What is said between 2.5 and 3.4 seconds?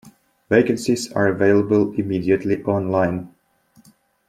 online.